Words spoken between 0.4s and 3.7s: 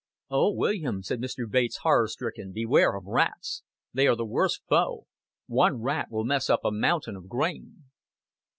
William," said Mr. Bates, horror stricken, "beware of rats.